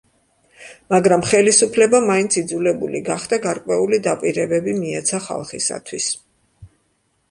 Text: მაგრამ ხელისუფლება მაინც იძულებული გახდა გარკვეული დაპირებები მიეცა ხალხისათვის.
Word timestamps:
მაგრამ 0.93 1.23
ხელისუფლება 1.31 2.01
მაინც 2.07 2.39
იძულებული 2.43 3.03
გახდა 3.13 3.41
გარკვეული 3.47 4.03
დაპირებები 4.11 4.77
მიეცა 4.83 5.25
ხალხისათვის. 5.31 6.15